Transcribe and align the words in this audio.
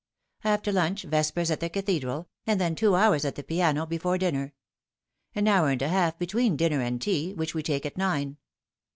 After 0.43 0.71
lunch 0.71 1.03
vespers 1.03 1.51
at 1.51 1.59
the 1.59 1.69
Cathedral, 1.69 2.27
and 2.47 2.59
then 2.59 2.73
two 2.73 2.95
hours 2.95 3.23
at 3.23 3.35
the 3.35 3.43
piano 3.43 3.85
before 3.85 4.17
dinner. 4.17 4.55
An 5.35 5.47
hour 5.47 5.69
and 5.69 5.81
a 5.83 5.89
half 5.89 6.17
between 6.17 6.57
dinner 6.57 6.81
and 6.81 6.99
tea, 6.99 7.35
which 7.35 7.53
we 7.53 7.61
take 7.61 7.85
at 7.85 7.97
nine. 7.99 8.37